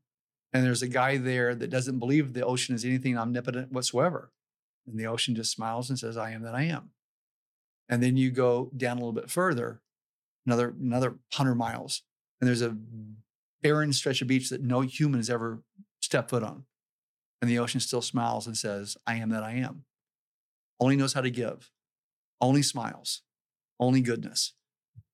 [0.54, 4.32] And there's a guy there that doesn't believe the ocean is anything omnipotent whatsoever.
[4.88, 6.92] And the ocean just smiles and says, I am that I am.
[7.90, 9.82] And then you go down a little bit further,
[10.46, 12.04] another another 100 miles
[12.40, 12.76] and there's a
[13.62, 15.64] barren stretch of beach that no human has ever
[16.00, 16.66] stepped foot on.
[17.42, 19.84] And the ocean still smiles and says, I am that I am.
[20.80, 21.72] Only knows how to give,
[22.40, 23.22] only smiles,
[23.80, 24.54] only goodness.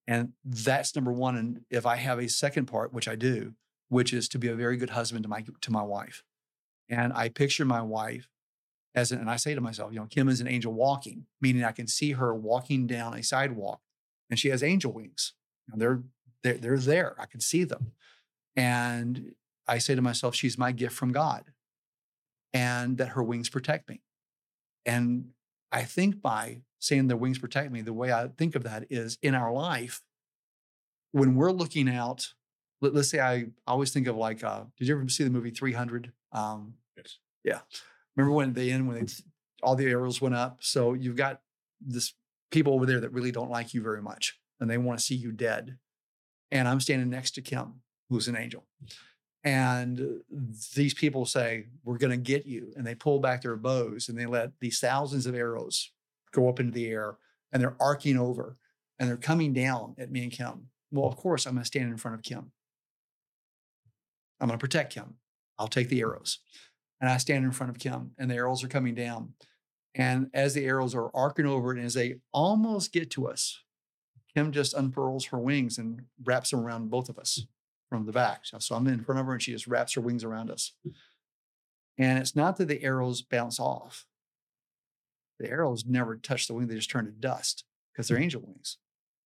[0.07, 1.37] And that's number one.
[1.37, 3.53] And if I have a second part, which I do,
[3.89, 6.23] which is to be a very good husband to my to my wife.
[6.89, 8.27] And I picture my wife
[8.95, 11.63] as an, and I say to myself, you know, Kim is an angel walking, meaning
[11.63, 13.79] I can see her walking down a sidewalk
[14.29, 15.33] and she has angel wings.
[15.67, 16.03] They're
[16.43, 17.15] they're, they're there.
[17.19, 17.93] I can see them.
[18.55, 19.33] And
[19.67, 21.45] I say to myself, she's my gift from God
[22.53, 24.01] and that her wings protect me.
[24.85, 25.29] And
[25.73, 29.17] I think by saying the wings protect me, the way I think of that is
[29.21, 30.01] in our life,
[31.11, 32.33] when we're looking out,
[32.81, 35.51] let, us say I always think of like, uh, did you ever see the movie
[35.51, 36.11] 300?
[36.31, 37.17] Um, yes.
[37.43, 37.59] Yeah.
[38.15, 39.11] Remember when they end, when they,
[39.61, 40.57] all the arrows went up?
[40.61, 41.41] So you've got
[41.81, 42.13] this
[42.51, 45.15] people over there that really don't like you very much and they want to see
[45.15, 45.77] you dead
[46.53, 48.63] and I'm standing next to Kim, who's an angel.
[49.43, 50.21] And
[50.75, 52.71] these people say, We're going to get you.
[52.75, 55.91] And they pull back their bows and they let these thousands of arrows
[56.31, 57.17] go up into the air
[57.51, 58.57] and they're arcing over
[58.99, 60.67] and they're coming down at me and Kim.
[60.91, 62.51] Well, of course, I'm going to stand in front of Kim.
[64.39, 65.15] I'm going to protect Kim.
[65.59, 66.39] I'll take the arrows.
[67.01, 69.33] And I stand in front of Kim and the arrows are coming down.
[69.95, 73.59] And as the arrows are arcing over and as they almost get to us,
[74.33, 77.45] Kim just unfurls her wings and wraps them around both of us
[77.93, 78.41] from the back.
[78.43, 80.73] So- I'm in front of her and she just wraps her wings around us.
[80.81, 80.89] Hmm.
[81.99, 84.07] And it's not that the arrows bounce off.
[85.39, 88.23] The arrows never touch the wing, they just turn to dust because they're hmm.
[88.23, 88.77] angel wings.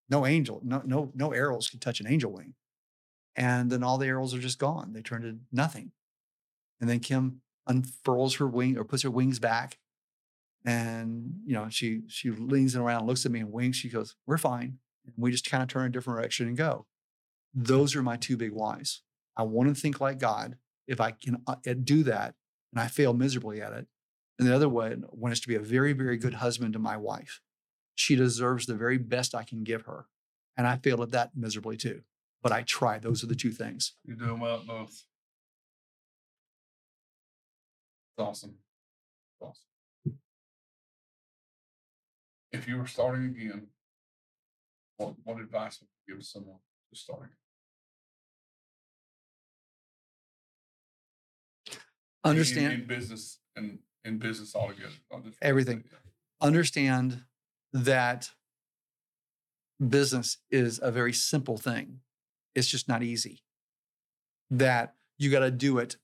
[0.09, 2.55] No angel, no, no, no arrows can touch an angel wing.
[3.37, 4.91] And then all the arrows are just gone.
[4.91, 5.93] They turn to nothing.
[6.81, 9.77] And then Kim unfurls her wing or puts her wings back.
[10.65, 13.77] And you know, she she leans around, looks at me and winks.
[13.77, 14.79] She goes, We're fine.
[15.05, 16.85] And we just kind of turn a different direction and go.
[17.59, 19.01] Those are my two big whys.
[19.35, 20.57] I want to think like God.
[20.87, 22.35] If I can uh, do that
[22.71, 23.87] and I fail miserably at it.
[24.37, 26.95] And the other one, one is to be a very, very good husband to my
[26.95, 27.41] wife.
[27.95, 30.05] She deserves the very best I can give her.
[30.55, 32.03] And I fail at that miserably too.
[32.43, 32.99] But I try.
[32.99, 33.95] Those are the two things.
[34.05, 35.03] You're doing well at both.
[38.19, 38.55] Awesome.
[39.41, 40.19] Awesome.
[42.51, 43.67] If you were starting again,
[44.97, 47.29] what what advice would you give someone who's starting?
[52.27, 52.73] Understand.
[52.73, 54.89] in, business and in business altogether.
[54.89, 55.83] just real Everything.
[55.85, 55.97] yeah.
[56.47, 57.23] understand
[57.73, 58.31] that
[59.85, 61.99] business is a very simple thing.
[62.55, 63.43] It's just not easy.
[64.49, 65.97] That you got to do it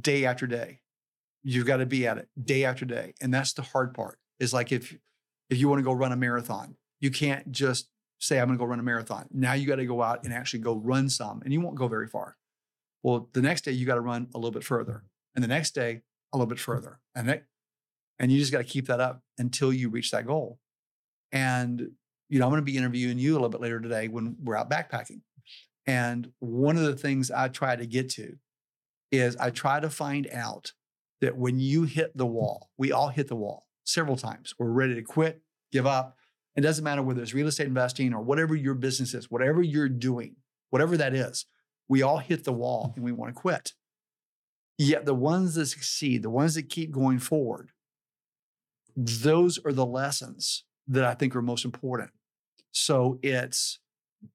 [0.00, 0.80] day after day.
[1.42, 3.14] You've got to be at it day after day.
[3.20, 4.18] And that's the hard part.
[4.38, 4.96] Is like if
[5.50, 7.88] if you want to go run a marathon, you can't just
[8.18, 9.26] say I'm going to go run a marathon.
[9.30, 11.88] Now you got to go out and actually go run some and you won't go
[11.88, 12.36] very far.
[13.02, 15.04] Well, the next day you got to run a little bit further.
[15.34, 17.00] And the next day a little bit further.
[17.14, 17.42] And
[18.18, 20.58] and you just got to keep that up until you reach that goal.
[21.32, 21.90] And
[22.28, 24.56] you know, I'm going to be interviewing you a little bit later today when we're
[24.56, 25.20] out backpacking.
[25.86, 28.36] And one of the things I try to get to
[29.12, 30.72] is I try to find out
[31.20, 34.54] that when you hit the wall, we all hit the wall several times.
[34.58, 35.42] We're ready to quit,
[35.72, 36.16] give up.
[36.56, 39.88] It doesn't matter whether it's real estate investing or whatever your business is, whatever you're
[39.88, 40.36] doing,
[40.70, 41.46] whatever that is,
[41.88, 43.74] we all hit the wall and we want to quit.
[44.76, 47.70] Yet the ones that succeed, the ones that keep going forward,
[48.96, 52.10] those are the lessons that I think are most important.
[52.72, 53.78] So it's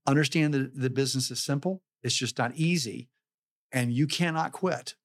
[0.08, 3.10] understand that the business is simple, it's just not easy,
[3.72, 4.96] and you cannot quit.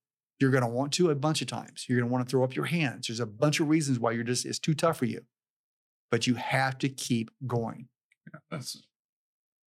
[0.40, 1.86] You're going to want to a bunch of times.
[1.88, 3.06] You're going to want to throw up your hands.
[3.06, 5.22] There's a bunch of reasons why you're just, it's too tough for you,
[6.10, 7.88] but you have to keep going.
[8.32, 8.82] Yeah, that's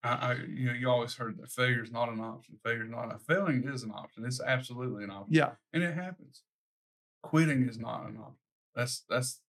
[0.04, 2.58] I, I you know you always heard that failure is not an option.
[2.64, 4.26] Failure is not a failing is an option.
[4.26, 5.34] It's absolutely an option.
[5.34, 5.52] Yeah.
[5.74, 6.44] and it happens.
[7.24, 8.36] Quitting is not an option.
[8.76, 9.42] That's that's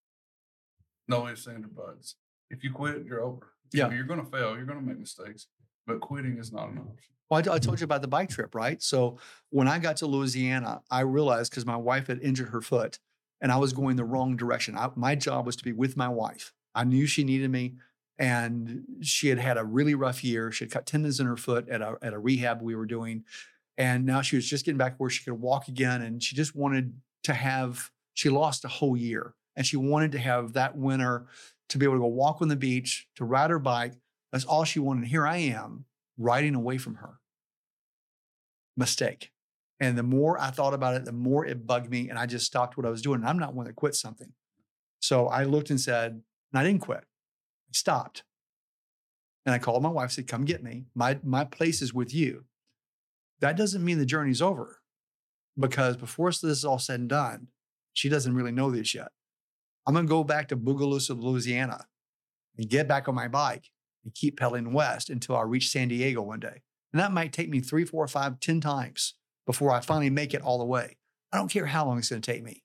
[1.06, 2.16] no ifs and or buts.
[2.50, 3.52] If you quit, you're over.
[3.72, 3.90] Yeah.
[3.92, 4.56] you're going to fail.
[4.56, 5.46] You're going to make mistakes,
[5.86, 7.12] but quitting is not an option.
[7.30, 8.82] Well, I told you about the bike trip, right?
[8.82, 9.18] So
[9.50, 12.98] when I got to Louisiana, I realized because my wife had injured her foot
[13.42, 14.76] and I was going the wrong direction.
[14.76, 16.54] I, my job was to be with my wife.
[16.74, 17.74] I knew she needed me
[18.18, 20.50] and she had had a really rough year.
[20.50, 23.24] She had cut tendons in her foot at a, at a rehab we were doing.
[23.76, 26.02] And now she was just getting back where she could walk again.
[26.02, 30.18] And she just wanted to have, she lost a whole year and she wanted to
[30.18, 31.26] have that winter
[31.68, 33.92] to be able to go walk on the beach, to ride her bike.
[34.32, 35.06] That's all she wanted.
[35.06, 35.84] Here I am
[36.16, 37.20] riding away from her.
[38.76, 39.30] Mistake.
[39.80, 42.08] And the more I thought about it, the more it bugged me.
[42.08, 43.20] And I just stopped what I was doing.
[43.20, 44.32] And I'm not one that quit something.
[45.00, 46.12] So I looked and said,
[46.52, 47.04] and I didn't quit.
[47.68, 48.24] I stopped.
[49.46, 50.86] And I called my wife, said, come get me.
[50.94, 52.44] My, my place is with you.
[53.40, 54.80] That doesn't mean the journey's over
[55.58, 57.48] because before this is all said and done,
[57.94, 59.08] she doesn't really know this yet.
[59.86, 61.86] I'm going to go back to Bogalusa, Louisiana
[62.58, 63.70] and get back on my bike
[64.04, 66.62] and keep pedaling west until I reach San Diego one day.
[66.92, 69.14] And that might take me three, four, five, ten times
[69.46, 70.98] before I finally make it all the way.
[71.32, 72.62] I don't care how long it's going to take me,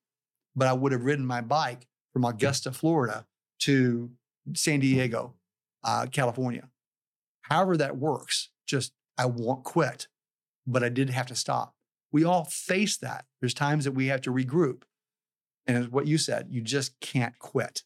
[0.55, 3.25] but I would have ridden my bike from Augusta, Florida
[3.59, 4.11] to
[4.53, 5.35] San Diego,
[5.83, 6.69] uh, California.
[7.41, 10.07] However that works, just I won't quit,
[10.65, 11.75] but I did have to stop.
[12.11, 13.25] We all face that.
[13.39, 14.83] There's times that we have to regroup.
[15.65, 17.83] And as what you said, you just can't quit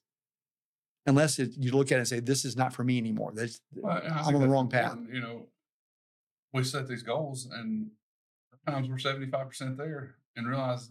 [1.05, 3.31] unless it, you look at it and say, this is not for me anymore.
[3.33, 4.97] That's, Well, I'm on the wrong path.
[5.11, 5.45] You know,
[6.53, 7.91] we set these goals, and
[8.65, 10.89] sometimes we're seventy five percent there, and realize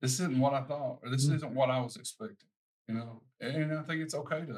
[0.00, 1.34] this isn't what I thought, or this Mhm.
[1.36, 2.48] isn't what I was expecting.
[2.88, 4.52] You know, and I think it's okay to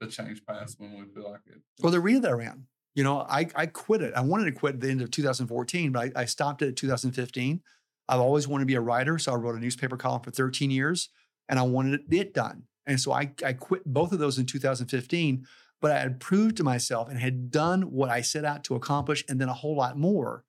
[0.00, 1.60] to change paths when we feel like it.
[1.80, 4.14] Well, the arena that I ran, you know, I, I quit it.
[4.14, 6.76] I wanted to quit at the end of 2014, but I, I stopped it at
[6.76, 7.60] 2015.
[8.08, 9.18] I've always wanted to be a writer.
[9.18, 11.10] So I wrote a newspaper column for 13 years
[11.48, 12.64] and I wanted it done.
[12.86, 15.46] And so I, I quit both of those in 2015,
[15.80, 19.24] but I had proved to myself and had done what I set out to accomplish
[19.28, 20.44] and then a whole lot more.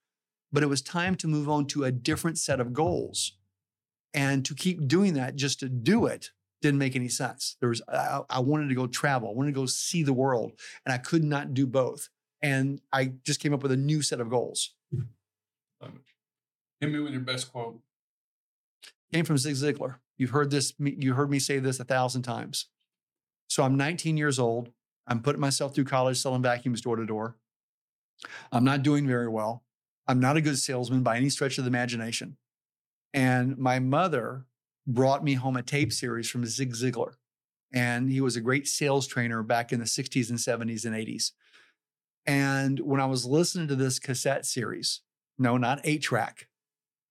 [0.52, 3.34] But it was time to move on to a different set of goals.
[4.14, 6.32] And to keep doing that just to do it
[6.62, 7.58] didn't make any sense.
[7.60, 10.54] There was I, I wanted to go travel, I wanted to go see the world,
[10.86, 12.10] and I could not do both.
[12.42, 14.74] And I just came up with a new set of goals.
[14.94, 16.02] Love it.
[16.80, 17.80] Hit me with your best quote.
[19.14, 19.96] Came from Zig Ziglar.
[20.18, 20.74] You've heard this.
[20.80, 22.68] You heard me say this a thousand times.
[23.50, 24.72] So I'm 19 years old.
[25.08, 27.36] I'm putting myself through college selling vacuums door to door.
[28.52, 29.64] I'm not doing very well.
[30.08, 32.38] I'm not a good salesman by any stretch of the imagination.
[33.14, 34.46] And my mother
[34.90, 37.14] brought me home a tape series from Zig Ziglar.
[37.72, 41.32] And he was a great sales trainer back in the 60s and 70s and 80s.
[42.26, 45.02] And when I was listening to this cassette series,
[45.38, 46.48] no, not eight track,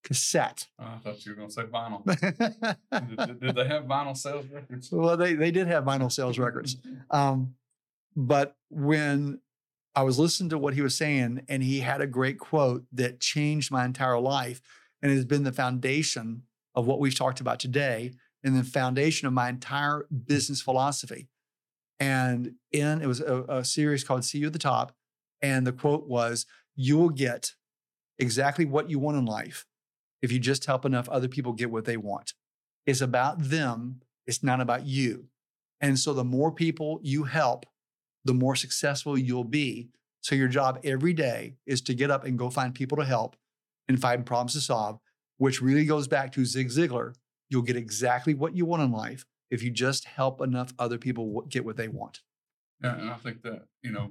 [0.02, 0.66] cassette.
[0.78, 2.04] Oh, I thought you were going to say vinyl.
[2.04, 4.90] did, did- did they have vinyl sales records?
[4.90, 6.76] well, they, they did have vinyl sales records.
[7.10, 7.54] Um,
[8.16, 9.40] but when
[9.94, 13.20] I was listening to what he was saying, and he had a great quote that
[13.20, 14.60] changed my entire life
[15.02, 16.42] and has been the foundation
[16.78, 18.12] of what we've talked about today
[18.44, 21.26] and the foundation of my entire business philosophy.
[21.98, 24.94] And in it was a, a series called See You at the Top.
[25.42, 27.54] And the quote was, You will get
[28.16, 29.66] exactly what you want in life
[30.22, 32.34] if you just help enough other people get what they want.
[32.86, 35.26] It's about them, it's not about you.
[35.80, 37.66] And so the more people you help,
[38.24, 39.88] the more successful you'll be.
[40.20, 43.34] So your job every day is to get up and go find people to help
[43.88, 45.00] and find problems to solve,
[45.38, 47.14] which really goes back to Zig Ziglar.
[47.48, 51.42] You'll get exactly what you want in life if you just help enough other people
[51.48, 52.20] get what they want.
[52.82, 54.10] Yeah, and I think that you know,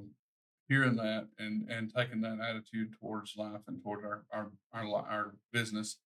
[0.68, 5.36] hearing that and and taking that attitude towards life and toward our our our, our
[5.54, 5.98] business,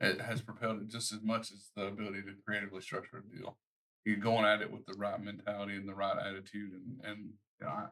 [0.00, 3.56] it has propelled it just as much as the ability to creatively structure a deal.
[4.04, 7.66] You're going at it with the right mentality and the right attitude, and and you
[7.66, 7.88] know,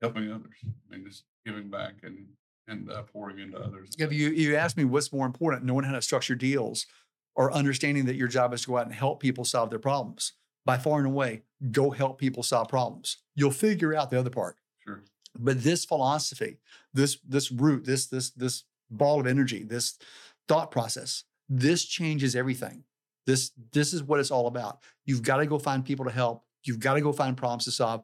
[0.00, 0.56] helping others.
[0.64, 2.26] I mean, just giving back and
[2.68, 3.90] and uh, pouring into others.
[3.98, 6.86] If you you ask me what's more important, knowing how to structure deals
[7.34, 10.32] or understanding that your job is to go out and help people solve their problems.
[10.66, 13.18] By far and away, go help people solve problems.
[13.34, 14.56] You'll figure out the other part.
[14.84, 15.02] sure,
[15.38, 16.58] But this philosophy,
[16.92, 19.98] this this root, this this this ball of energy, this
[20.46, 22.84] thought process, this changes everything.
[23.26, 24.80] This this is what it's all about.
[25.06, 26.44] You've got to go find people to help.
[26.64, 28.02] You've got to go find problems to solve.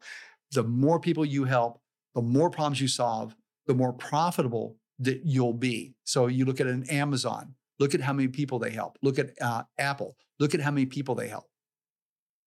[0.52, 1.80] The more people you help,
[2.14, 3.34] the more problems you solve,
[3.66, 5.94] the more profitable that you'll be.
[6.04, 8.98] So you look at an Amazon, look at how many people they help.
[9.02, 11.48] Look at uh, Apple, look at how many people they help.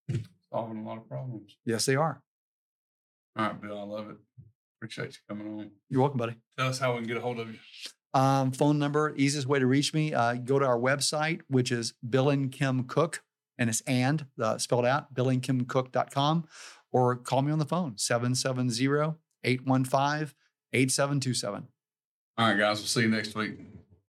[0.52, 1.58] solving a lot of problems.
[1.66, 2.22] Yes, they are.
[3.38, 4.18] All right, Bill, I love it.
[4.80, 5.72] Appreciate you coming on.
[5.90, 6.36] You're welcome, buddy.
[6.58, 7.60] Tell us how we can get a hold of you.
[8.14, 11.94] Um, phone number, easiest way to reach me, uh, go to our website, which is
[12.08, 13.22] Bill and Kim Cook,
[13.58, 16.46] and it's and uh, spelled out, billandkimcook.com,
[16.92, 20.34] or call me on the phone, 770 815
[20.74, 21.68] 8727.
[22.38, 23.60] All right, guys, we'll see you next week.